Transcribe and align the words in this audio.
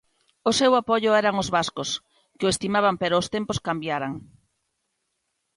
O 0.49 0.51
seu 0.59 0.71
apoio 0.81 1.11
eran 1.21 1.35
os 1.43 1.51
vascos 1.55 1.89
que 2.37 2.45
o 2.47 2.51
estimaban 2.53 2.95
pero 3.01 3.15
os 3.21 3.27
tempos 3.35 3.57
cambiaran. 3.67 4.13